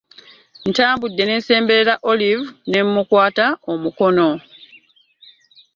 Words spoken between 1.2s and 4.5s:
ne nsemberera Olive ne mmukwata omukono.